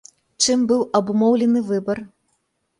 [0.45, 2.05] Чым быў абумоўлены выбар?